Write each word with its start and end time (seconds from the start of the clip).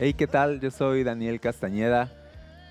Hey, 0.00 0.14
¿qué 0.14 0.28
tal? 0.28 0.60
Yo 0.60 0.70
soy 0.70 1.02
Daniel 1.02 1.40
Castañeda. 1.40 2.08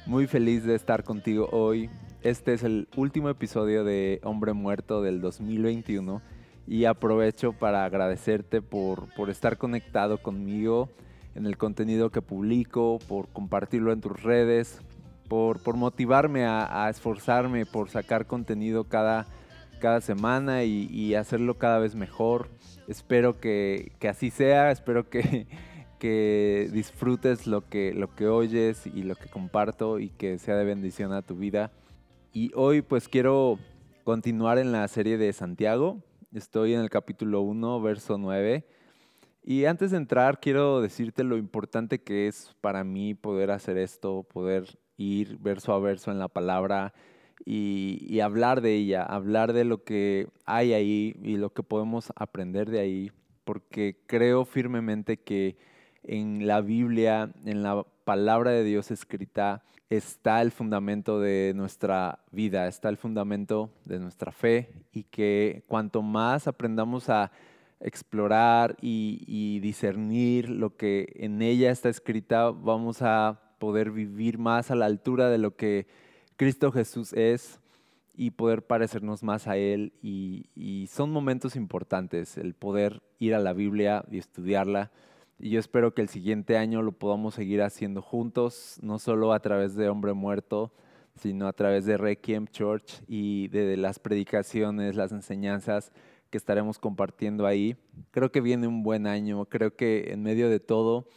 Muy 0.05 0.27
feliz 0.27 0.63
de 0.63 0.75
estar 0.75 1.03
contigo 1.03 1.49
hoy. 1.51 1.89
Este 2.21 2.53
es 2.53 2.63
el 2.63 2.87
último 2.95 3.27
episodio 3.27 3.83
de 3.83 4.21
Hombre 4.23 4.53
Muerto 4.53 5.01
del 5.01 5.19
2021 5.19 6.21
y 6.67 6.85
aprovecho 6.85 7.51
para 7.51 7.83
agradecerte 7.83 8.61
por, 8.61 9.13
por 9.13 9.29
estar 9.29 9.57
conectado 9.57 10.19
conmigo 10.19 10.87
en 11.35 11.45
el 11.45 11.57
contenido 11.57 12.11
que 12.11 12.21
publico, 12.21 12.97
por 13.09 13.27
compartirlo 13.27 13.91
en 13.91 13.99
tus 13.99 14.23
redes, 14.23 14.79
por, 15.27 15.61
por 15.61 15.75
motivarme 15.75 16.45
a, 16.45 16.87
esforzarme 16.89 17.65
por 17.65 17.89
sacar 17.89 18.25
contenido 18.25 18.85
cada, 18.85 19.27
cada 19.81 19.99
semana 19.99 20.63
y, 20.63 20.87
y 20.89 21.15
hacerlo 21.15 21.57
cada 21.57 21.79
vez 21.79 21.93
mejor. 21.93 22.47
Espero 22.87 23.41
que, 23.41 23.91
que 23.99 24.07
así 24.07 24.29
sea, 24.29 24.71
espero 24.71 25.09
que, 25.09 25.45
que 25.97 26.69
disfrutes 26.71 27.47
lo 27.47 27.67
que, 27.67 27.93
lo 27.93 28.13
que 28.13 28.27
oyes 28.27 28.87
y 28.87 29.03
lo 29.03 29.15
que 29.15 29.29
comparto 29.29 29.99
y 29.99 30.09
que 30.09 30.37
sea 30.37 30.55
de 30.55 30.65
bendición 30.65 31.13
a 31.13 31.21
tu 31.21 31.35
vida. 31.35 31.71
Y 32.33 32.51
hoy 32.55 32.81
pues 32.81 33.07
quiero 33.07 33.57
continuar 34.03 34.57
en 34.57 34.71
la 34.71 34.87
serie 34.87 35.17
de 35.17 35.33
Santiago. 35.33 36.03
Estoy 36.33 36.73
en 36.73 36.81
el 36.81 36.89
capítulo 36.89 37.41
1, 37.41 37.81
verso 37.81 38.17
9. 38.17 38.65
Y 39.43 39.65
antes 39.65 39.91
de 39.91 39.97
entrar 39.97 40.39
quiero 40.39 40.81
decirte 40.81 41.23
lo 41.23 41.37
importante 41.37 42.01
que 42.01 42.27
es 42.27 42.55
para 42.61 42.83
mí 42.83 43.13
poder 43.13 43.49
hacer 43.49 43.77
esto, 43.77 44.23
poder 44.23 44.77
ir 44.97 45.37
verso 45.39 45.73
a 45.73 45.79
verso 45.79 46.11
en 46.11 46.19
la 46.19 46.27
palabra 46.27 46.93
y, 47.45 48.05
y 48.07 48.19
hablar 48.19 48.61
de 48.61 48.75
ella, 48.75 49.03
hablar 49.03 49.53
de 49.53 49.63
lo 49.63 49.83
que 49.83 50.27
hay 50.45 50.73
ahí 50.73 51.15
y 51.23 51.37
lo 51.37 51.51
que 51.51 51.63
podemos 51.63 52.11
aprender 52.15 52.69
de 52.69 52.79
ahí, 52.79 53.11
porque 53.45 53.97
creo 54.05 54.43
firmemente 54.43 55.17
que 55.17 55.55
en 56.07 56.47
la 56.47 56.61
Biblia, 56.61 57.29
en 57.45 57.61
la 57.61 57.83
palabra 58.05 58.51
de 58.51 58.63
Dios 58.63 58.89
escrita, 58.91 59.63
está 59.89 60.41
el 60.41 60.51
fundamento 60.51 61.19
de 61.19 61.53
nuestra 61.55 62.19
vida, 62.31 62.67
está 62.67 62.89
el 62.89 62.97
fundamento 62.97 63.69
de 63.85 63.99
nuestra 63.99 64.31
fe 64.31 64.69
y 64.91 65.03
que 65.03 65.63
cuanto 65.67 66.01
más 66.01 66.47
aprendamos 66.47 67.09
a 67.09 67.31
explorar 67.79 68.75
y, 68.81 69.59
discernir 69.59 70.49
lo 70.49 70.75
que 70.75 71.13
en 71.15 71.41
ella 71.41 71.71
está 71.71 71.89
escrita, 71.89 72.49
vamos 72.49 73.01
a 73.01 73.39
poder 73.59 73.91
vivir 73.91 74.37
más 74.37 74.71
a 74.71 74.75
la 74.75 74.85
altura 74.85 75.29
de 75.29 75.37
lo 75.37 75.55
que 75.55 75.87
Cristo 76.37 76.71
Jesús 76.71 77.13
es 77.13 77.59
y 78.15 78.31
poder 78.31 78.63
parecernos 78.63 79.23
más 79.23 79.47
a 79.47 79.57
Él. 79.57 79.93
Y 80.01 80.87
son 80.91 81.11
momentos 81.11 81.55
importantes 81.55 82.37
el 82.37 82.53
poder 82.53 83.01
ir 83.19 83.35
a 83.35 83.39
la 83.39 83.53
Biblia 83.53 84.03
y 84.09 84.17
estudiarla. 84.17 84.91
Y 85.39 85.51
yo 85.51 85.59
espero 85.59 85.93
que 85.93 86.01
el 86.01 86.09
siguiente 86.09 86.57
año 86.57 86.81
lo 86.81 86.93
podamos 86.93 87.35
seguir 87.35 87.61
haciendo 87.61 88.01
juntos, 88.01 88.79
no 88.81 88.97
solo 88.97 89.33
a 89.33 89.39
través 89.39 89.75
de 89.75 89.87
Hombre 89.87 90.13
Muerto, 90.13 90.73
sino 91.15 91.47
a 91.47 91.53
través 91.53 91.85
de 91.85 91.97
Requiem 91.97 92.47
Church 92.47 93.03
y 93.07 93.47
de, 93.49 93.77
las 93.77 93.99
predicaciones, 93.99 94.95
las 94.95 95.11
enseñanzas 95.11 95.91
que 96.31 96.39
estaremos 96.39 96.79
compartiendo 96.79 97.45
ahí. 97.45 97.75
Creo 98.11 98.31
que 98.31 98.41
viene 98.41 98.67
un 98.67 98.81
buen 98.81 99.05
año, 99.05 99.45
creo 99.45 99.75
que 99.75 100.11
en 100.11 100.23
medio 100.23 100.49
de 100.49 100.59
todo, 100.59 101.07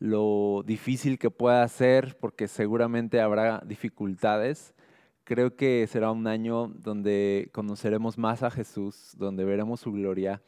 lo 0.00 0.64
difícil 0.66 1.18
que 1.18 1.30
pueda 1.30 1.66
ser, 1.68 2.16
porque 2.18 2.48
seguramente 2.48 3.20
habrá 3.20 3.62
dificultades, 3.64 4.74
creo 5.22 5.54
que 5.56 5.86
será 5.86 6.10
un 6.10 6.26
año 6.26 6.68
donde 6.68 7.48
conoceremos 7.52 8.18
más 8.18 8.42
a 8.42 8.50
Jesús, 8.50 9.12
donde 9.16 9.44
veremos 9.44 9.80
su 9.80 9.92
gloria 9.92 10.42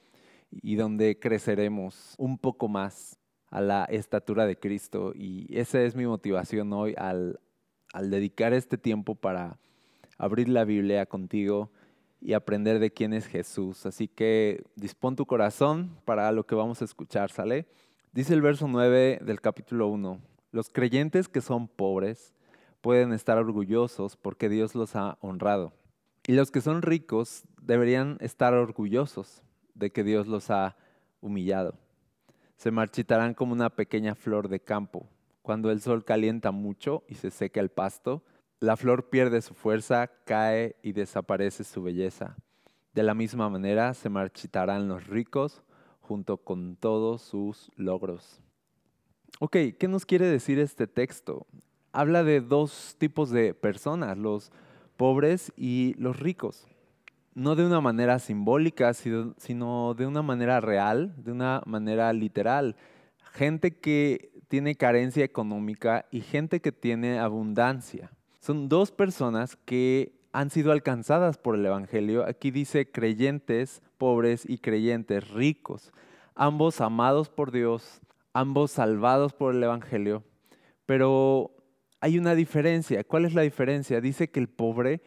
y 0.50 0.74
donde 0.74 1.18
creceremos 1.18 2.14
un 2.18 2.38
poco 2.38 2.68
más 2.68 3.19
a 3.50 3.60
la 3.60 3.84
estatura 3.84 4.46
de 4.46 4.58
Cristo. 4.58 5.12
Y 5.14 5.46
esa 5.56 5.82
es 5.82 5.94
mi 5.94 6.06
motivación 6.06 6.72
hoy 6.72 6.94
al, 6.96 7.40
al 7.92 8.10
dedicar 8.10 8.52
este 8.52 8.78
tiempo 8.78 9.14
para 9.14 9.58
abrir 10.18 10.48
la 10.48 10.64
Biblia 10.64 11.06
contigo 11.06 11.70
y 12.20 12.34
aprender 12.34 12.78
de 12.78 12.92
quién 12.92 13.12
es 13.12 13.26
Jesús. 13.26 13.86
Así 13.86 14.08
que 14.08 14.64
dispón 14.76 15.16
tu 15.16 15.26
corazón 15.26 15.98
para 16.04 16.30
lo 16.32 16.46
que 16.46 16.54
vamos 16.54 16.82
a 16.82 16.84
escuchar, 16.84 17.30
¿sale? 17.30 17.66
Dice 18.12 18.34
el 18.34 18.42
verso 18.42 18.68
9 18.68 19.20
del 19.22 19.40
capítulo 19.40 19.88
1, 19.88 20.20
los 20.52 20.68
creyentes 20.68 21.28
que 21.28 21.40
son 21.40 21.68
pobres 21.68 22.34
pueden 22.80 23.12
estar 23.12 23.38
orgullosos 23.38 24.16
porque 24.16 24.48
Dios 24.48 24.74
los 24.74 24.96
ha 24.96 25.16
honrado. 25.20 25.72
Y 26.26 26.32
los 26.32 26.50
que 26.50 26.60
son 26.60 26.82
ricos 26.82 27.44
deberían 27.62 28.18
estar 28.20 28.54
orgullosos 28.54 29.42
de 29.74 29.90
que 29.90 30.04
Dios 30.04 30.26
los 30.26 30.50
ha 30.50 30.76
humillado. 31.20 31.74
Se 32.60 32.70
marchitarán 32.70 33.32
como 33.32 33.54
una 33.54 33.70
pequeña 33.70 34.14
flor 34.14 34.50
de 34.50 34.60
campo. 34.60 35.08
Cuando 35.40 35.70
el 35.70 35.80
sol 35.80 36.04
calienta 36.04 36.50
mucho 36.50 37.04
y 37.08 37.14
se 37.14 37.30
seca 37.30 37.58
el 37.58 37.70
pasto, 37.70 38.22
la 38.58 38.76
flor 38.76 39.08
pierde 39.08 39.40
su 39.40 39.54
fuerza, 39.54 40.10
cae 40.26 40.76
y 40.82 40.92
desaparece 40.92 41.64
su 41.64 41.82
belleza. 41.82 42.36
De 42.92 43.02
la 43.02 43.14
misma 43.14 43.48
manera 43.48 43.94
se 43.94 44.10
marchitarán 44.10 44.88
los 44.88 45.06
ricos 45.06 45.62
junto 46.02 46.36
con 46.36 46.76
todos 46.76 47.22
sus 47.22 47.70
logros. 47.76 48.42
Ok, 49.38 49.56
¿qué 49.78 49.88
nos 49.88 50.04
quiere 50.04 50.26
decir 50.26 50.58
este 50.58 50.86
texto? 50.86 51.46
Habla 51.92 52.24
de 52.24 52.42
dos 52.42 52.94
tipos 52.98 53.30
de 53.30 53.54
personas, 53.54 54.18
los 54.18 54.52
pobres 54.98 55.50
y 55.56 55.94
los 55.96 56.20
ricos 56.20 56.66
no 57.34 57.56
de 57.56 57.64
una 57.64 57.80
manera 57.80 58.18
simbólica, 58.18 58.92
sino 58.94 59.94
de 59.94 60.06
una 60.06 60.22
manera 60.22 60.60
real, 60.60 61.14
de 61.22 61.32
una 61.32 61.62
manera 61.64 62.12
literal. 62.12 62.76
Gente 63.32 63.78
que 63.78 64.32
tiene 64.48 64.74
carencia 64.74 65.24
económica 65.24 66.06
y 66.10 66.20
gente 66.22 66.60
que 66.60 66.72
tiene 66.72 67.18
abundancia. 67.18 68.10
Son 68.40 68.68
dos 68.68 68.90
personas 68.90 69.56
que 69.56 70.12
han 70.32 70.50
sido 70.50 70.72
alcanzadas 70.72 71.38
por 71.38 71.54
el 71.54 71.64
Evangelio. 71.66 72.26
Aquí 72.26 72.50
dice 72.50 72.90
creyentes 72.90 73.82
pobres 73.98 74.48
y 74.48 74.58
creyentes 74.58 75.30
ricos, 75.30 75.92
ambos 76.34 76.80
amados 76.80 77.28
por 77.28 77.52
Dios, 77.52 78.00
ambos 78.32 78.72
salvados 78.72 79.32
por 79.34 79.54
el 79.54 79.62
Evangelio. 79.62 80.24
Pero 80.86 81.52
hay 82.00 82.18
una 82.18 82.34
diferencia. 82.34 83.04
¿Cuál 83.04 83.24
es 83.24 83.34
la 83.34 83.42
diferencia? 83.42 84.00
Dice 84.00 84.30
que 84.30 84.40
el 84.40 84.48
pobre 84.48 85.02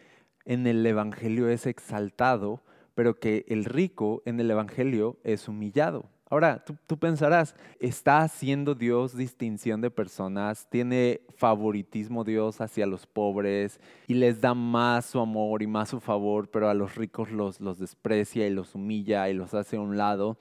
en 0.46 0.68
el 0.68 0.86
Evangelio 0.86 1.50
es 1.50 1.66
exaltado, 1.66 2.62
pero 2.96 3.20
que 3.20 3.46
el 3.48 3.66
rico 3.66 4.22
en 4.26 4.40
el 4.40 4.52
Evangelio 4.52 5.18
es 5.24 5.48
humillado. 5.48 6.10
Ahora, 6.34 6.66
tú, 6.66 6.98
pensarás, 6.98 7.56
¿está 7.80 8.24
haciendo 8.24 8.74
Dios 8.74 9.16
distinción 9.16 9.82
de 9.82 9.92
personas? 9.92 10.68
¿Tiene 10.68 11.22
favoritismo 11.38 12.24
Dios 12.24 12.60
hacia 12.60 12.88
los 12.88 13.06
pobres 13.06 13.80
y 14.08 14.16
les 14.16 14.42
da 14.42 14.56
más 14.56 15.06
su 15.06 15.20
amor 15.20 15.62
y 15.62 15.68
más 15.68 15.90
su 15.90 16.00
favor, 16.00 16.50
pero 16.50 16.70
a 16.70 16.74
los 16.74 16.96
ricos 16.96 17.30
los, 17.30 17.62
los 17.62 17.78
desprecia 17.78 18.48
y 18.48 18.50
los 18.50 18.74
humilla 18.74 19.30
y 19.30 19.36
los 19.36 19.54
hace 19.54 19.76
a 19.76 19.82
un 19.82 19.96
lado? 19.96 20.40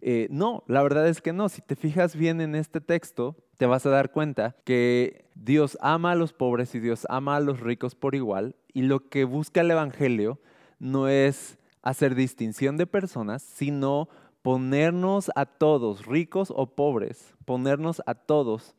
Eh, 0.00 0.28
no, 0.30 0.64
la 0.66 0.82
verdad 0.82 1.08
es 1.08 1.20
que 1.20 1.34
no. 1.34 1.50
Si 1.50 1.60
te 1.60 1.76
fijas 1.76 2.16
bien 2.16 2.40
en 2.40 2.54
este 2.54 2.80
texto, 2.80 3.36
te 3.56 3.66
vas 3.66 3.86
a 3.86 3.90
dar 3.90 4.10
cuenta 4.10 4.56
que 4.64 5.24
Dios 5.34 5.78
ama 5.80 6.12
a 6.12 6.16
los 6.16 6.32
pobres 6.32 6.74
y 6.74 6.80
Dios 6.80 7.06
ama 7.08 7.36
a 7.36 7.40
los 7.40 7.60
ricos 7.60 7.94
por 7.94 8.14
igual. 8.14 8.56
Y 8.72 8.82
lo 8.82 9.08
que 9.08 9.24
busca 9.24 9.60
el 9.60 9.70
Evangelio 9.70 10.40
no 10.78 11.08
es 11.08 11.58
hacer 11.82 12.14
distinción 12.14 12.76
de 12.76 12.86
personas, 12.86 13.42
sino 13.42 14.08
ponernos 14.42 15.30
a 15.34 15.46
todos, 15.46 16.06
ricos 16.06 16.52
o 16.54 16.66
pobres, 16.66 17.34
ponernos 17.44 18.02
a 18.06 18.14
todos 18.14 18.74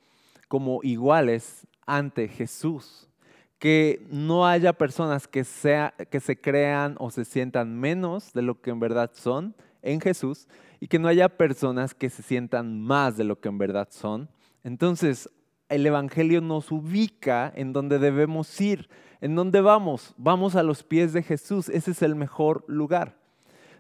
como 0.47 0.81
iguales 0.83 1.67
ante 1.85 2.27
Jesús. 2.27 3.09
Que 3.59 4.05
no 4.09 4.45
haya 4.45 4.73
personas 4.73 5.27
que, 5.27 5.43
se 5.43 6.41
crean 6.41 6.95
o 6.99 7.09
se 7.09 7.25
sientan 7.25 7.79
menos 7.79 8.33
de 8.33 8.41
lo 8.41 8.61
que 8.61 8.69
en 8.69 8.79
verdad 8.79 9.11
son 9.13 9.55
en 9.81 10.01
Jesús 10.01 10.47
y 10.79 10.87
que 10.87 10.99
no 10.99 11.07
haya 11.07 11.29
personas 11.29 11.95
que 11.95 12.09
se 12.09 12.21
sientan 12.21 12.81
más 12.81 13.17
de 13.17 13.23
lo 13.23 13.39
que 13.39 13.49
en 13.49 13.57
verdad 13.57 13.87
son. 13.91 14.29
Entonces, 14.65 15.29
el 15.69 15.85
Evangelio 15.85 16.41
nos 16.41 16.71
ubica 16.71 17.53
en 17.55 17.71
donde 17.71 17.99
debemos 17.99 18.59
ir. 18.59 18.89
¿En 19.21 19.35
dónde 19.35 19.61
vamos? 19.61 20.15
Vamos 20.17 20.55
a 20.55 20.63
los 20.63 20.81
pies 20.81 21.13
de 21.13 21.21
Jesús. 21.21 21.69
Ese 21.69 21.91
es 21.91 22.01
el 22.01 22.15
mejor 22.15 22.65
lugar. 22.67 23.15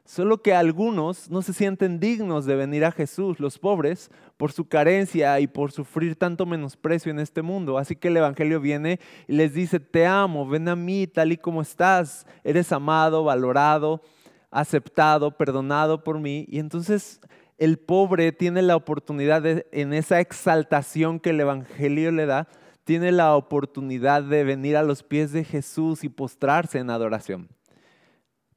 Solo 0.05 0.43
que 0.43 0.53
algunos 0.53 1.31
no 1.31 1.41
se 1.41 1.53
sienten 1.53 1.99
dignos 1.99 2.45
de 2.45 2.55
venir 2.55 2.85
a 2.85 2.91
Jesús, 2.91 3.39
los 3.39 3.57
pobres, 3.57 4.11
por 4.37 4.51
su 4.51 4.67
carencia 4.67 5.39
y 5.39 5.47
por 5.47 5.71
sufrir 5.71 6.15
tanto 6.15 6.45
menosprecio 6.45 7.11
en 7.11 7.17
este 7.17 7.41
mundo. 7.41 7.79
Así 7.79 7.95
que 7.95 8.09
el 8.09 8.17
Evangelio 8.17 8.59
viene 8.59 8.99
y 9.27 9.33
les 9.33 9.55
dice, 9.55 9.79
te 9.79 10.05
amo, 10.05 10.47
ven 10.47 10.69
a 10.69 10.75
mí 10.75 11.07
tal 11.07 11.31
y 11.31 11.37
como 11.37 11.63
estás, 11.63 12.27
eres 12.43 12.71
amado, 12.71 13.23
valorado, 13.23 14.03
aceptado, 14.51 15.35
perdonado 15.35 16.03
por 16.03 16.19
mí. 16.19 16.45
Y 16.47 16.59
entonces 16.59 17.19
el 17.57 17.77
pobre 17.79 18.31
tiene 18.31 18.61
la 18.61 18.75
oportunidad 18.75 19.41
de, 19.41 19.67
en 19.71 19.93
esa 19.93 20.19
exaltación 20.19 21.19
que 21.19 21.29
el 21.29 21.39
Evangelio 21.39 22.11
le 22.11 22.25
da, 22.25 22.47
tiene 22.83 23.11
la 23.11 23.35
oportunidad 23.35 24.23
de 24.23 24.43
venir 24.43 24.77
a 24.77 24.83
los 24.83 25.03
pies 25.03 25.31
de 25.31 25.43
Jesús 25.43 26.03
y 26.03 26.09
postrarse 26.09 26.79
en 26.79 26.89
adoración. 26.89 27.49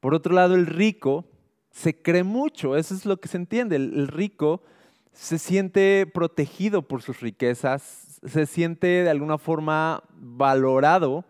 Por 0.01 0.15
otro 0.15 0.35
lado, 0.35 0.55
el 0.55 0.67
rico 0.67 1.25
se 1.71 2.01
cree 2.01 2.25
mucho, 2.25 2.77
eso 2.77 2.95
es 2.95 3.07
lo 3.07 3.19
que 3.19 3.29
se 3.29 3.37
entiende. 3.37 3.77
El, 3.77 3.95
el 3.95 4.09
rico 4.09 4.63
se 5.13 5.39
siente 5.39 6.07
protegido 6.13 6.83
por 6.83 7.03
sus 7.03 7.21
riquezas, 7.21 8.21
se 8.25 8.47
siente 8.47 8.87
de 8.87 9.11
alguna 9.11 9.39
forma 9.39 10.03
valorado 10.17 11.25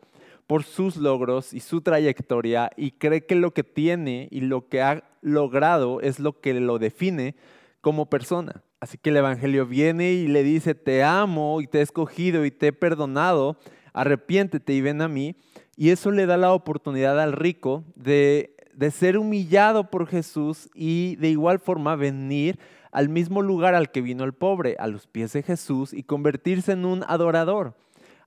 por 0.46 0.64
sus 0.64 0.96
logros 0.96 1.52
y 1.52 1.60
su 1.60 1.82
trayectoria 1.82 2.70
y 2.76 2.92
cree 2.92 3.26
que 3.26 3.34
lo 3.34 3.52
que 3.52 3.64
tiene 3.64 4.28
y 4.30 4.40
lo 4.40 4.68
que 4.68 4.80
ha 4.80 5.04
logrado 5.20 6.00
es 6.00 6.18
lo 6.18 6.40
que 6.40 6.54
lo 6.54 6.78
define 6.78 7.34
como 7.80 8.06
persona. 8.10 8.62
Así 8.80 8.98
que 8.98 9.10
el 9.10 9.16
Evangelio 9.16 9.66
viene 9.66 10.12
y 10.12 10.28
le 10.28 10.42
dice, 10.42 10.74
te 10.74 11.02
amo 11.02 11.60
y 11.60 11.66
te 11.66 11.78
he 11.78 11.82
escogido 11.82 12.44
y 12.44 12.50
te 12.50 12.68
he 12.68 12.72
perdonado, 12.72 13.56
arrepiéntete 13.92 14.72
y 14.72 14.80
ven 14.80 15.02
a 15.02 15.08
mí. 15.08 15.36
Y 15.76 15.90
eso 15.90 16.10
le 16.10 16.26
da 16.26 16.36
la 16.36 16.52
oportunidad 16.52 17.20
al 17.20 17.32
rico 17.32 17.84
de, 17.94 18.56
de 18.74 18.90
ser 18.90 19.18
humillado 19.18 19.90
por 19.90 20.06
Jesús 20.06 20.68
y 20.74 21.16
de 21.16 21.30
igual 21.30 21.58
forma 21.58 21.96
venir 21.96 22.58
al 22.92 23.08
mismo 23.08 23.42
lugar 23.42 23.74
al 23.74 23.90
que 23.90 24.00
vino 24.00 24.24
el 24.24 24.32
pobre, 24.32 24.76
a 24.78 24.86
los 24.86 25.06
pies 25.06 25.32
de 25.32 25.42
Jesús 25.42 25.92
y 25.92 26.02
convertirse 26.02 26.72
en 26.72 26.84
un 26.84 27.04
adorador. 27.06 27.74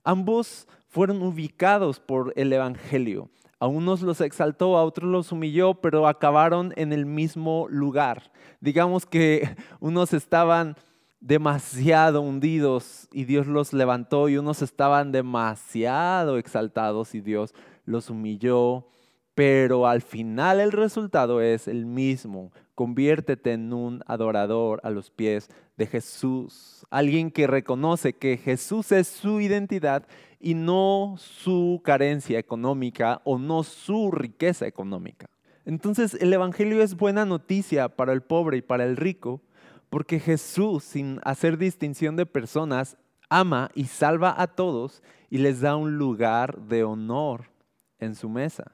Ambos 0.04 0.68
fueron 0.88 1.22
ubicados 1.22 2.00
por 2.00 2.32
el 2.36 2.52
Evangelio. 2.52 3.30
A 3.62 3.68
unos 3.68 4.02
los 4.02 4.20
exaltó, 4.20 4.76
a 4.76 4.82
otros 4.82 5.08
los 5.08 5.30
humilló, 5.30 5.74
pero 5.74 6.08
acabaron 6.08 6.72
en 6.74 6.92
el 6.92 7.06
mismo 7.06 7.68
lugar. 7.70 8.32
Digamos 8.58 9.06
que 9.06 9.54
unos 9.78 10.12
estaban 10.14 10.74
demasiado 11.20 12.22
hundidos 12.22 13.06
y 13.12 13.22
Dios 13.22 13.46
los 13.46 13.72
levantó 13.72 14.28
y 14.28 14.36
unos 14.36 14.62
estaban 14.62 15.12
demasiado 15.12 16.38
exaltados 16.38 17.14
y 17.14 17.20
Dios 17.20 17.54
los 17.84 18.10
humilló, 18.10 18.88
pero 19.36 19.86
al 19.86 20.02
final 20.02 20.58
el 20.58 20.72
resultado 20.72 21.40
es 21.40 21.68
el 21.68 21.86
mismo. 21.86 22.50
Conviértete 22.74 23.52
en 23.52 23.72
un 23.72 24.02
adorador 24.06 24.80
a 24.82 24.90
los 24.90 25.10
pies 25.10 25.48
de 25.76 25.86
Jesús, 25.86 26.86
alguien 26.90 27.30
que 27.30 27.46
reconoce 27.46 28.14
que 28.14 28.38
Jesús 28.38 28.92
es 28.92 29.08
su 29.08 29.40
identidad 29.40 30.06
y 30.40 30.54
no 30.54 31.16
su 31.18 31.80
carencia 31.84 32.38
económica 32.38 33.20
o 33.24 33.38
no 33.38 33.62
su 33.62 34.10
riqueza 34.10 34.66
económica. 34.66 35.28
Entonces 35.64 36.14
el 36.14 36.32
Evangelio 36.32 36.82
es 36.82 36.96
buena 36.96 37.24
noticia 37.24 37.88
para 37.88 38.12
el 38.12 38.22
pobre 38.22 38.56
y 38.58 38.62
para 38.62 38.84
el 38.84 38.96
rico, 38.96 39.42
porque 39.90 40.18
Jesús, 40.18 40.84
sin 40.84 41.20
hacer 41.24 41.58
distinción 41.58 42.16
de 42.16 42.26
personas, 42.26 42.96
ama 43.28 43.70
y 43.74 43.84
salva 43.84 44.34
a 44.36 44.46
todos 44.46 45.02
y 45.30 45.38
les 45.38 45.60
da 45.60 45.76
un 45.76 45.96
lugar 45.98 46.62
de 46.62 46.84
honor 46.84 47.50
en 47.98 48.14
su 48.14 48.28
mesa. 48.28 48.72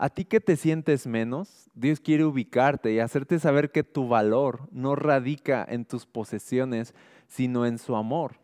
A 0.00 0.10
ti 0.10 0.24
que 0.24 0.38
te 0.38 0.54
sientes 0.54 1.08
menos, 1.08 1.68
Dios 1.74 1.98
quiere 1.98 2.24
ubicarte 2.24 2.92
y 2.92 3.00
hacerte 3.00 3.40
saber 3.40 3.72
que 3.72 3.82
tu 3.82 4.06
valor 4.06 4.68
no 4.70 4.94
radica 4.94 5.66
en 5.68 5.84
tus 5.84 6.06
posesiones, 6.06 6.94
sino 7.26 7.66
en 7.66 7.78
su 7.78 7.96
amor. 7.96 8.36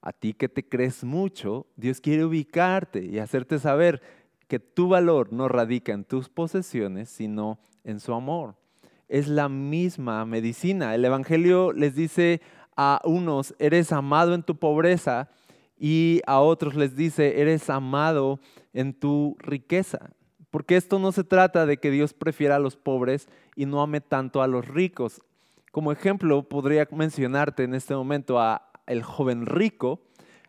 A 0.00 0.12
ti 0.12 0.32
que 0.32 0.48
te 0.48 0.68
crees 0.68 1.02
mucho, 1.02 1.66
Dios 1.74 2.00
quiere 2.00 2.24
ubicarte 2.24 3.04
y 3.04 3.18
hacerte 3.18 3.58
saber 3.58 4.00
que 4.46 4.60
tu 4.60 4.88
valor 4.88 5.32
no 5.32 5.48
radica 5.48 5.92
en 5.92 6.04
tus 6.04 6.28
posesiones, 6.28 7.08
sino 7.08 7.58
en 7.82 7.98
su 7.98 8.14
amor. 8.14 8.54
Es 9.08 9.26
la 9.26 9.48
misma 9.48 10.24
medicina. 10.24 10.94
El 10.94 11.04
Evangelio 11.04 11.72
les 11.72 11.96
dice 11.96 12.40
a 12.76 13.00
unos, 13.02 13.56
eres 13.58 13.90
amado 13.90 14.34
en 14.34 14.44
tu 14.44 14.56
pobreza, 14.56 15.30
y 15.76 16.20
a 16.26 16.40
otros 16.40 16.76
les 16.76 16.94
dice, 16.94 17.40
eres 17.40 17.68
amado 17.70 18.38
en 18.72 18.94
tu 18.94 19.36
riqueza. 19.40 20.12
Porque 20.56 20.76
esto 20.76 20.98
no 20.98 21.12
se 21.12 21.22
trata 21.22 21.66
de 21.66 21.76
que 21.76 21.90
Dios 21.90 22.14
prefiera 22.14 22.56
a 22.56 22.58
los 22.58 22.76
pobres 22.76 23.28
y 23.56 23.66
no 23.66 23.82
ame 23.82 24.00
tanto 24.00 24.40
a 24.40 24.46
los 24.46 24.66
ricos. 24.66 25.20
Como 25.70 25.92
ejemplo, 25.92 26.44
podría 26.48 26.88
mencionarte 26.90 27.64
en 27.64 27.74
este 27.74 27.94
momento 27.94 28.40
a 28.40 28.70
el 28.86 29.02
joven 29.02 29.44
rico, 29.44 30.00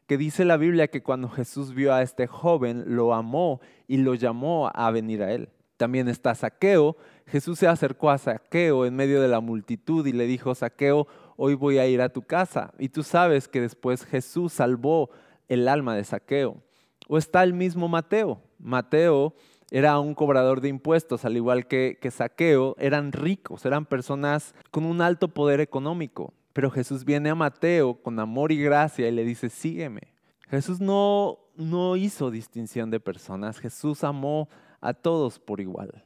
que 0.05 0.17
dice 0.17 0.45
la 0.45 0.55
Biblia 0.55 0.87
que 0.87 1.03
cuando 1.03 1.27
Jesús 1.27 1.73
vio 1.73 1.93
a 1.93 2.03
este 2.03 2.25
joven, 2.25 2.85
lo 2.95 3.13
amó 3.13 3.59
y 3.85 3.97
lo 3.97 4.15
llamó 4.15 4.71
a 4.73 4.89
venir 4.91 5.23
a 5.23 5.33
él. 5.33 5.49
También 5.75 6.07
está 6.07 6.33
Saqueo. 6.35 6.95
Jesús 7.25 7.59
se 7.59 7.67
acercó 7.67 8.09
a 8.09 8.17
Saqueo 8.17 8.85
en 8.85 8.95
medio 8.95 9.21
de 9.21 9.27
la 9.27 9.41
multitud 9.41 10.07
y 10.07 10.13
le 10.13 10.25
dijo, 10.25 10.55
Saqueo, 10.55 11.05
hoy 11.35 11.53
voy 11.55 11.79
a 11.79 11.85
ir 11.85 12.01
a 12.01 12.13
tu 12.13 12.21
casa. 12.21 12.71
Y 12.79 12.87
tú 12.87 13.03
sabes 13.03 13.49
que 13.49 13.59
después 13.59 14.05
Jesús 14.05 14.53
salvó 14.53 15.09
el 15.49 15.67
alma 15.67 15.97
de 15.97 16.05
Saqueo. 16.05 16.63
O 17.09 17.17
está 17.17 17.43
el 17.43 17.53
mismo 17.53 17.89
Mateo. 17.89 18.41
Mateo 18.57 19.35
era 19.69 19.99
un 19.99 20.13
cobrador 20.13 20.61
de 20.61 20.69
impuestos, 20.69 21.25
al 21.25 21.35
igual 21.35 21.67
que, 21.67 21.97
que 22.01 22.11
Saqueo, 22.11 22.75
eran 22.79 23.11
ricos, 23.11 23.65
eran 23.65 23.85
personas 23.85 24.55
con 24.71 24.85
un 24.85 25.01
alto 25.01 25.27
poder 25.27 25.59
económico. 25.59 26.33
Pero 26.53 26.71
Jesús 26.71 27.05
viene 27.05 27.29
a 27.29 27.35
Mateo 27.35 28.01
con 28.01 28.19
amor 28.19 28.51
y 28.51 28.61
gracia 28.61 29.07
y 29.07 29.11
le 29.11 29.23
dice, 29.23 29.49
sígueme. 29.49 30.13
Jesús 30.49 30.79
no, 30.79 31.39
no 31.55 31.95
hizo 31.97 32.31
distinción 32.31 32.89
de 32.89 32.99
personas, 32.99 33.59
Jesús 33.59 34.03
amó 34.03 34.49
a 34.79 34.93
todos 34.93 35.39
por 35.39 35.59
igual. 35.59 36.03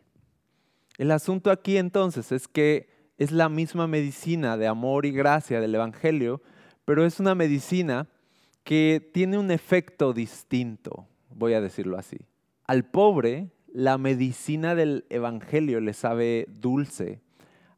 El 0.97 1.11
asunto 1.11 1.51
aquí 1.51 1.77
entonces 1.77 2.31
es 2.31 2.47
que 2.47 2.89
es 3.17 3.31
la 3.31 3.49
misma 3.49 3.85
medicina 3.87 4.57
de 4.57 4.67
amor 4.67 5.05
y 5.05 5.11
gracia 5.11 5.61
del 5.61 5.75
Evangelio, 5.75 6.41
pero 6.85 7.05
es 7.05 7.19
una 7.19 7.35
medicina 7.35 8.07
que 8.63 9.09
tiene 9.13 9.37
un 9.37 9.51
efecto 9.51 10.13
distinto, 10.13 11.07
voy 11.29 11.53
a 11.53 11.61
decirlo 11.61 11.97
así. 11.97 12.17
Al 12.65 12.85
pobre, 12.85 13.51
la 13.73 13.97
medicina 13.97 14.75
del 14.75 15.05
Evangelio 15.09 15.79
le 15.79 15.93
sabe 15.93 16.45
dulce. 16.49 17.21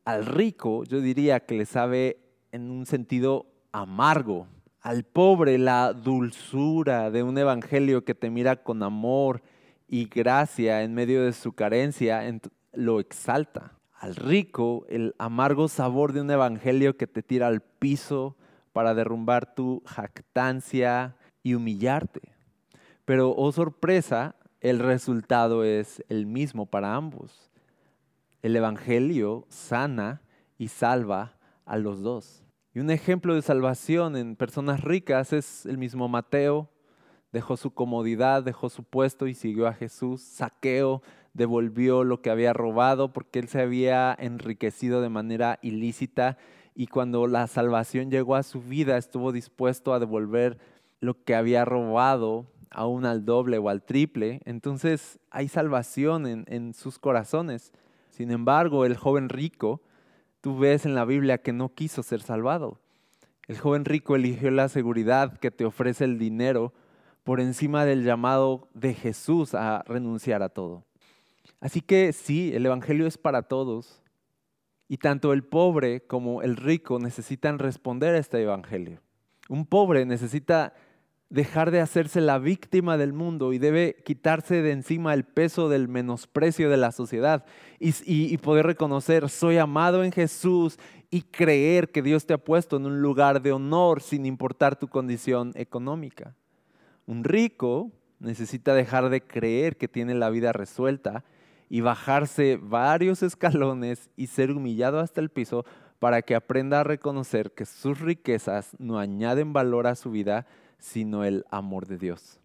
Al 0.05 0.25
rico, 0.25 0.83
yo 0.83 1.01
diría 1.01 1.39
que 1.41 1.55
le 1.55 1.65
sabe 1.65 2.17
en 2.51 2.69
un 2.69 2.85
sentido 2.85 3.47
amargo. 3.71 4.47
Al 4.81 5.03
pobre, 5.03 5.57
la 5.57 5.93
dulzura 5.93 7.09
de 7.11 7.23
un 7.23 7.37
Evangelio 7.37 8.03
que 8.03 8.15
te 8.15 8.29
mira 8.29 8.57
con 8.63 8.83
amor 8.83 9.41
y 9.87 10.05
gracia 10.05 10.83
en 10.83 10.93
medio 10.93 11.23
de 11.23 11.33
su 11.33 11.53
carencia, 11.53 12.23
lo 12.73 12.99
exalta. 12.99 13.79
Al 13.93 14.15
rico, 14.15 14.85
el 14.89 15.15
amargo 15.17 15.67
sabor 15.67 16.11
de 16.11 16.21
un 16.21 16.31
Evangelio 16.31 16.97
que 16.97 17.07
te 17.07 17.23
tira 17.23 17.47
al 17.47 17.61
piso 17.61 18.35
para 18.73 18.93
derrumbar 18.93 19.55
tu 19.55 19.81
jactancia 19.85 21.15
y 21.43 21.53
humillarte. 21.53 22.21
Pero, 23.05 23.33
oh 23.35 23.51
sorpresa, 23.51 24.35
el 24.63 24.79
resultado 24.79 25.65
es 25.65 26.01
el 26.07 26.25
mismo 26.25 26.65
para 26.65 26.95
ambos. 26.95 27.51
El 28.41 28.55
Evangelio 28.55 29.45
sana 29.49 30.21
y 30.57 30.69
salva 30.69 31.37
a 31.65 31.77
los 31.77 32.01
dos. 32.01 32.45
Y 32.73 32.79
un 32.79 32.89
ejemplo 32.89 33.35
de 33.35 33.41
salvación 33.41 34.15
en 34.15 34.37
personas 34.37 34.79
ricas 34.79 35.33
es 35.33 35.65
el 35.65 35.77
mismo 35.77 36.07
Mateo. 36.07 36.69
Dejó 37.33 37.57
su 37.57 37.73
comodidad, 37.73 38.41
dejó 38.41 38.69
su 38.69 38.85
puesto 38.85 39.27
y 39.27 39.33
siguió 39.33 39.67
a 39.67 39.73
Jesús. 39.73 40.21
Saqueo 40.21 41.01
devolvió 41.33 42.05
lo 42.05 42.21
que 42.21 42.29
había 42.29 42.53
robado 42.53 43.11
porque 43.11 43.39
él 43.39 43.49
se 43.49 43.61
había 43.61 44.15
enriquecido 44.17 45.01
de 45.01 45.09
manera 45.09 45.59
ilícita 45.61 46.37
y 46.73 46.87
cuando 46.87 47.27
la 47.27 47.47
salvación 47.47 48.09
llegó 48.09 48.37
a 48.37 48.43
su 48.43 48.61
vida 48.61 48.97
estuvo 48.97 49.33
dispuesto 49.33 49.93
a 49.93 49.99
devolver 49.99 50.57
lo 51.01 51.21
que 51.21 51.35
había 51.35 51.65
robado 51.65 52.47
aún 52.73 53.05
al 53.05 53.25
doble 53.25 53.57
o 53.57 53.69
al 53.69 53.83
triple. 53.83 54.41
Entonces 54.45 55.19
hay 55.29 55.47
salvación 55.47 56.45
en, 56.47 56.73
sus 56.73 56.99
corazones. 56.99 57.71
Sin 58.09 58.31
embargo, 58.31 58.85
el 58.85 58.97
joven 58.97 59.29
rico, 59.29 59.81
tú 60.41 60.57
ves 60.57 60.85
en 60.85 60.95
la 60.95 61.05
Biblia 61.05 61.39
que 61.39 61.53
no 61.53 61.73
quiso 61.73 62.03
ser 62.03 62.21
salvado. 62.21 62.79
El 63.47 63.57
joven 63.57 63.85
rico 63.85 64.15
eligió 64.15 64.51
la 64.51 64.69
seguridad 64.69 65.37
que 65.37 65.51
te 65.51 65.65
ofrece 65.65 66.05
el 66.05 66.17
dinero 66.17 66.73
por 67.23 67.39
encima 67.39 67.85
del 67.85 68.03
llamado 68.03 68.67
de 68.73 68.93
Jesús 68.93 69.53
a 69.53 69.83
renunciar 69.87 70.43
a 70.43 70.49
todo. 70.49 70.85
Así 71.59 71.81
que 71.81 72.11
sí, 72.13 72.51
el 72.53 72.65
Evangelio 72.65 73.07
es 73.07 73.17
para 73.17 73.43
todos. 73.43 74.01
Y 74.89 74.97
tanto 74.97 75.33
el 75.33 75.43
pobre 75.43 76.01
como 76.01 76.41
el 76.41 76.57
rico 76.57 76.99
necesitan 76.99 77.57
responder 77.57 78.15
a 78.15 78.19
este 78.19 78.41
Evangelio. 78.41 79.01
Un 79.49 79.65
pobre 79.65 80.05
necesita 80.05 80.73
dejar 81.29 81.71
de 81.71 81.81
hacerse 81.81 82.21
la 82.21 82.37
víctima 82.37 82.97
del 82.97 83.13
mundo 83.13 83.53
y 83.53 83.57
debe 83.57 83.95
quitarse 84.05 84.61
de 84.61 84.71
encima 84.71 85.13
el 85.13 85.23
peso 85.23 85.67
del 85.67 85.87
menosprecio 85.87 86.69
de 86.69 86.77
la 86.77 86.91
sociedad 86.91 87.45
y, 87.79 88.37
poder 88.37 88.65
reconocer, 88.65 89.29
soy 89.29 89.57
amado 89.57 90.03
en 90.03 90.11
Jesús 90.11 90.77
y 91.09 91.21
creer 91.23 91.91
que 91.91 92.01
Dios 92.01 92.25
te 92.25 92.33
ha 92.33 92.37
puesto 92.37 92.77
en 92.77 92.85
un 92.85 93.01
lugar 93.01 93.41
de 93.41 93.51
honor 93.51 94.01
sin 94.01 94.25
importar 94.25 94.77
tu 94.77 94.87
condición 94.87 95.51
económica. 95.55 96.35
Un 97.05 97.23
rico 97.23 97.91
necesita 98.19 98.73
dejar 98.73 99.09
de 99.09 99.21
creer 99.21 99.77
que 99.77 99.87
tiene 99.87 100.15
la 100.15 100.29
vida 100.29 100.53
resuelta 100.53 101.23
y 101.69 101.81
bajarse 101.81 102.59
varios 102.61 103.23
escalones 103.23 104.09
y 104.15 104.27
ser 104.27 104.51
humillado 104.51 104.99
hasta 104.99 105.19
el 105.19 105.29
piso 105.29 105.65
para 105.99 106.21
que 106.21 106.35
aprenda 106.35 106.81
a 106.81 106.83
reconocer 106.83 107.51
que 107.51 107.65
sus 107.65 107.99
riquezas 108.01 108.75
no 108.77 108.99
añaden 108.99 109.53
valor 109.53 109.87
a 109.87 109.95
su 109.95 110.11
vida, 110.11 110.45
sino 110.83 111.23
el 111.23 111.45
amor 111.49 111.87
de 111.87 111.97
Dios. 111.97 112.41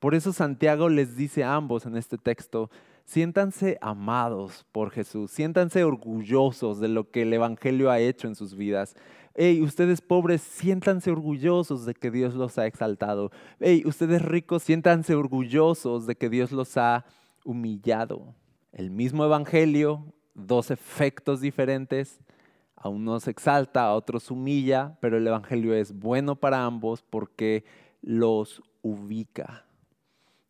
Por 0.00 0.16
eso 0.16 0.32
Santiago 0.32 0.88
les 0.88 1.16
dice 1.16 1.44
a 1.44 1.54
ambos 1.54 1.86
en 1.86 1.96
este 1.96 2.18
texto, 2.18 2.70
siéntanse 3.04 3.78
amados 3.80 4.66
por 4.72 4.90
Jesús, 4.90 5.30
siéntanse 5.30 5.84
orgullosos 5.84 6.80
de 6.80 6.88
lo 6.88 7.10
que 7.10 7.22
el 7.22 7.32
Evangelio 7.32 7.90
ha 7.90 8.00
hecho 8.00 8.26
en 8.26 8.34
sus 8.34 8.56
vidas. 8.56 8.96
Hey, 9.36 9.62
ustedes 9.62 10.00
pobres, 10.00 10.42
siéntanse 10.42 11.12
orgullosos 11.12 11.86
de 11.86 11.94
que 11.94 12.10
Dios 12.10 12.34
los 12.34 12.58
ha 12.58 12.66
exaltado. 12.66 13.30
Hey, 13.60 13.84
ustedes 13.86 14.22
ricos, 14.22 14.64
siéntanse 14.64 15.14
orgullosos 15.14 16.04
de 16.06 16.16
que 16.16 16.28
Dios 16.28 16.50
los 16.50 16.76
ha 16.76 17.04
humillado. 17.44 18.34
El 18.72 18.90
mismo 18.90 19.24
Evangelio, 19.24 20.04
dos 20.34 20.72
efectos 20.72 21.40
diferentes. 21.40 22.18
A 22.80 22.88
unos 22.88 23.26
exalta, 23.26 23.84
a 23.84 23.94
otros 23.94 24.30
humilla, 24.30 24.96
pero 25.00 25.16
el 25.16 25.26
Evangelio 25.26 25.74
es 25.74 25.92
bueno 25.92 26.36
para 26.36 26.64
ambos 26.64 27.02
porque 27.02 27.64
los 28.02 28.62
ubica. 28.82 29.64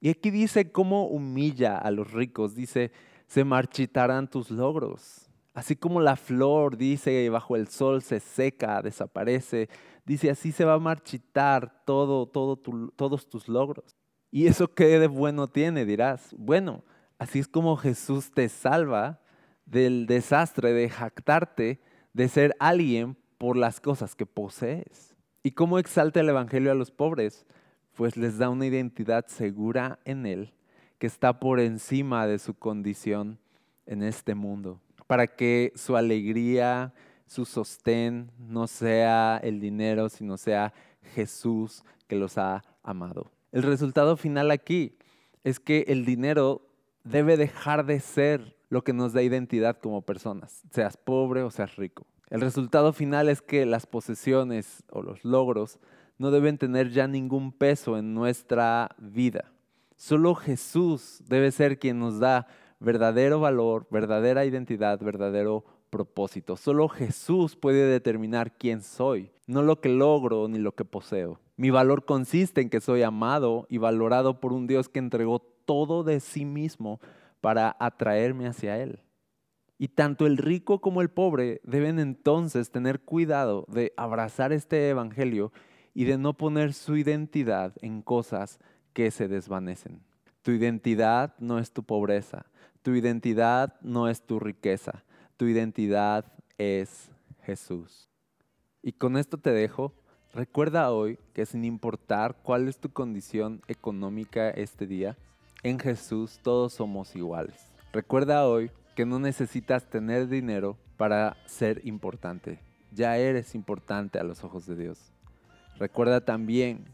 Y 0.01 0.11
aquí 0.11 0.31
dice 0.31 0.71
cómo 0.71 1.07
humilla 1.07 1.79
a 1.79 1.91
los 1.91 2.13
ricos. 2.13 2.55
Dice, 2.55 2.93
se 3.27 3.45
marchitarán 3.45 4.29
tus 4.29 4.51
logros. 4.51 5.29
Así 5.55 5.75
como 5.75 6.01
la 6.01 6.17
flor, 6.17 6.77
dice, 6.77 7.29
bajo 7.31 7.57
el 7.57 7.69
sol 7.69 8.03
se 8.03 8.21
seca, 8.21 8.81
desaparece. 8.83 9.69
Dice, 10.05 10.31
así 10.31 10.53
se 10.53 10.65
va 10.65 10.75
a 10.75 10.79
marchitar 10.79 11.83
todo, 11.85 12.27
todos 12.27 13.29
tus 13.29 13.49
logros. 13.49 13.97
¿Y 14.31 14.47
eso 14.47 14.69
qué 14.69 14.99
de 14.99 15.09
bueno 15.09 15.49
tiene? 15.49 15.85
Dirás. 15.85 16.35
Bueno, 16.39 16.85
así 17.19 17.39
es 17.39 17.49
como 17.49 17.77
Jesús 17.77 18.31
te 18.31 18.49
salva 18.49 19.21
del 19.67 20.07
desastre 20.07 20.73
de 20.73 20.89
jactarte 20.89 21.81
de 22.19 22.29
ser 22.29 22.57
alguien 22.59 23.17
por 23.39 23.57
las 23.57 23.81
cosas 23.81 24.17
que 24.17 24.27
posees. 24.27 25.15
¿Y 25.45 25.53
cómo 25.53 25.79
exalta 25.79 26.19
el 26.19 26.29
Evangelio 26.29 26.73
a 26.73 26.75
los 26.75 26.91
pobres? 26.91 27.47
Pues 27.95 28.17
les 28.17 28.39
da 28.39 28.51
una 28.51 28.67
identidad 28.67 29.29
segura 29.29 30.01
en 30.05 30.27
Él, 30.27 30.53
que 30.99 31.07
está 31.07 31.39
por 31.39 31.61
encima 31.61 32.27
de 32.27 32.41
su 32.41 32.55
condición 32.55 33.39
en 33.87 34.03
este 34.03 34.35
mundo, 34.35 34.81
para 35.07 35.29
que 35.29 35.73
su 35.77 35.97
alegría, 35.97 36.93
su 37.25 37.45
sostén 37.45 38.33
no 38.37 38.67
sea 38.67 39.39
el 39.41 39.61
dinero, 39.61 40.09
sino 40.09 40.37
sea 40.39 40.75
Jesús 41.15 41.85
que 42.09 42.17
los 42.17 42.37
ha 42.37 42.65
amado. 42.83 43.31
El 43.53 43.63
resultado 43.63 44.17
final 44.17 44.51
aquí 44.51 44.99
es 45.45 45.61
que 45.61 45.85
el 45.87 46.05
dinero 46.05 46.67
debe 47.05 47.37
dejar 47.37 47.87
de 47.87 48.01
ser 48.01 48.58
lo 48.69 48.83
que 48.83 48.93
nos 48.93 49.13
da 49.13 49.23
identidad 49.23 49.79
como 49.79 50.03
personas, 50.03 50.63
seas 50.71 50.97
pobre 50.97 51.43
o 51.43 51.51
seas 51.51 51.77
rico. 51.77 52.07
El 52.31 52.41
resultado 52.41 52.93
final 52.93 53.29
es 53.29 53.41
que 53.41 53.65
las 53.65 53.87
posesiones 53.87 54.83
o 54.91 55.03
los 55.03 55.25
logros 55.25 55.79
no 56.19 56.31
deben 56.31 56.59
tener 56.59 56.91
ya 56.91 57.07
ningún 57.07 57.53
peso 57.53 57.97
en 57.97 58.13
nuestra 58.13 58.95
vida. 58.99 59.53
Solo 59.97 60.35
Jesús 60.35 61.23
debe 61.27 61.51
ser 61.51 61.79
quien 61.79 61.99
nos 61.99 62.19
da 62.19 62.47
verdadero 62.81 63.41
valor, 63.41 63.87
verdadera 63.91 64.45
identidad, 64.45 65.01
verdadero 65.01 65.65
propósito. 65.91 66.57
Solo 66.57 66.89
Jesús 66.89 67.57
puede 67.57 67.87
determinar 67.87 68.57
quién 68.59 68.83
soy, 68.83 69.31
no 69.47 69.63
lo 69.63 69.81
que 69.81 69.89
logro 69.89 70.49
ni 70.49 70.59
lo 70.59 70.73
que 70.73 70.85
poseo. 70.85 71.41
Mi 71.57 71.71
valor 71.71 72.05
consiste 72.05 72.61
en 72.61 72.71
que 72.71 72.81
soy 72.81 73.03
amado 73.03 73.67
y 73.69 73.79
valorado 73.79 74.39
por 74.39 74.53
un 74.53 74.67
Dios 74.67 74.89
que 74.89 74.99
entregó 74.99 75.41
todo 75.41 76.05
de 76.05 76.21
sí 76.21 76.45
mismo 76.45 77.01
para 77.41 77.77
atraerme 77.79 78.47
hacia 78.47 78.79
Él. 78.79 79.01
Y 79.79 79.89
tanto 79.89 80.27
el 80.27 80.37
rico 80.37 80.81
como 80.81 81.03
el 81.03 81.09
pobre 81.09 81.61
deben 81.63 82.01
entonces 82.01 82.71
tener 82.71 83.01
cuidado 83.01 83.65
de 83.69 83.93
abrazar 83.97 84.53
este 84.53 84.89
Evangelio 84.89 85.53
y 85.95 86.05
de 86.05 86.19
no 86.19 86.35
poner 86.35 86.73
su 86.75 86.97
identidad 86.97 87.75
en 87.81 88.03
cosas 88.03 88.59
que 88.93 89.11
se 89.11 89.29
desvanecen. 89.29 90.01
Tu 90.43 90.53
identidad 90.53 91.35
no 91.39 91.59
es 91.59 91.73
tu 91.73 91.85
pobreza, 91.85 92.47
tu 92.83 92.95
identidad 92.95 93.75
no 93.81 94.09
es 94.09 94.23
tu 94.23 94.41
riqueza, 94.41 95.05
tu 95.37 95.47
identidad 95.47 96.25
es 96.57 97.11
Jesús. 97.43 98.09
Y 98.83 98.93
con 98.93 99.17
esto 99.17 99.39
te 99.39 99.51
dejo. 99.51 99.93
Recuerda 100.33 100.91
hoy 100.91 101.19
que 101.33 101.47
sin 101.47 101.65
importar 101.65 102.37
cuál 102.43 102.69
es 102.69 102.79
tu 102.79 102.91
condición 102.91 103.63
económica 103.67 104.51
este 104.51 104.87
día, 104.87 105.17
en 105.63 105.79
Jesús 105.79 106.39
todos 106.43 106.75
somos 106.75 107.15
iguales. 107.17 107.73
Recuerda 107.93 108.47
hoy 108.47 108.71
que 108.95 109.07
no 109.07 109.19
necesitas 109.19 109.89
tener 109.89 110.29
dinero 110.29 110.77
para 110.97 111.37
ser 111.47 111.81
importante. 111.85 112.61
Ya 112.93 113.17
eres 113.17 113.55
importante 113.55 114.19
a 114.19 114.25
los 114.25 114.45
ojos 114.45 114.67
de 114.67 114.77
Dios. 114.77 115.13
Recuerda 115.79 116.21
también 116.21 116.85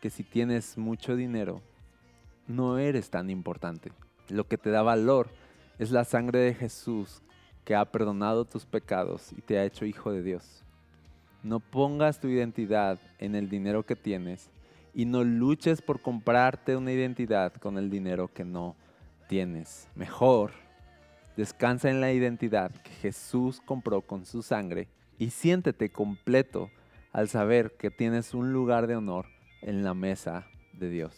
que 0.00 0.10
si 0.10 0.22
tienes 0.22 0.78
mucho 0.78 1.16
dinero, 1.16 1.60
no 2.46 2.78
eres 2.78 3.10
tan 3.10 3.30
importante. 3.30 3.92
Lo 4.28 4.46
que 4.46 4.58
te 4.58 4.70
da 4.70 4.82
valor 4.82 5.28
es 5.78 5.90
la 5.90 6.04
sangre 6.04 6.40
de 6.40 6.54
Jesús 6.54 7.22
que 7.64 7.74
ha 7.74 7.84
perdonado 7.84 8.44
tus 8.44 8.64
pecados 8.64 9.32
y 9.32 9.40
te 9.42 9.58
ha 9.58 9.64
hecho 9.64 9.84
hijo 9.84 10.12
de 10.12 10.22
Dios. 10.22 10.64
No 11.42 11.60
pongas 11.60 12.20
tu 12.20 12.28
identidad 12.28 12.98
en 13.18 13.34
el 13.34 13.48
dinero 13.48 13.84
que 13.84 13.96
tienes 13.96 14.50
y 14.94 15.04
no 15.04 15.24
luches 15.24 15.82
por 15.82 16.00
comprarte 16.00 16.76
una 16.76 16.92
identidad 16.92 17.52
con 17.54 17.78
el 17.78 17.90
dinero 17.90 18.28
que 18.32 18.44
no 18.44 18.76
tienes. 19.28 19.88
Mejor, 19.94 20.52
descansa 21.36 21.90
en 21.90 22.00
la 22.00 22.12
identidad 22.12 22.70
que 22.82 22.90
Jesús 22.90 23.60
compró 23.64 24.02
con 24.02 24.26
su 24.26 24.42
sangre 24.42 24.88
y 25.18 25.30
siéntete 25.30 25.90
completo 25.90 26.70
al 27.12 27.28
saber 27.28 27.72
que 27.78 27.90
tienes 27.90 28.34
un 28.34 28.52
lugar 28.52 28.86
de 28.86 28.96
honor 28.96 29.26
en 29.62 29.84
la 29.84 29.94
mesa 29.94 30.46
de 30.72 30.90
Dios. 30.90 31.16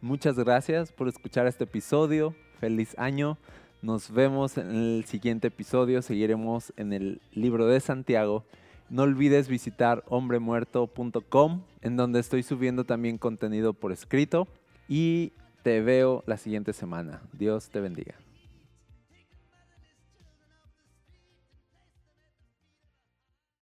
Muchas 0.00 0.36
gracias 0.36 0.92
por 0.92 1.08
escuchar 1.08 1.46
este 1.46 1.64
episodio. 1.64 2.34
Feliz 2.58 2.94
año. 2.98 3.36
Nos 3.82 4.10
vemos 4.10 4.56
en 4.56 4.70
el 4.70 5.04
siguiente 5.06 5.48
episodio. 5.48 6.00
Seguiremos 6.00 6.72
en 6.76 6.92
el 6.92 7.20
libro 7.32 7.66
de 7.66 7.80
Santiago. 7.80 8.44
No 8.90 9.02
olvides 9.02 9.48
visitar 9.48 10.04
hombremuerto.com, 10.08 11.62
en 11.80 11.96
donde 11.96 12.18
estoy 12.18 12.42
subiendo 12.42 12.84
también 12.84 13.18
contenido 13.18 13.72
por 13.72 13.92
escrito. 13.92 14.48
Y 14.88 15.32
te 15.62 15.80
veo 15.80 16.24
la 16.26 16.36
siguiente 16.36 16.72
semana. 16.72 17.22
Dios 17.32 17.70
te 17.70 17.80
bendiga. 17.80 18.14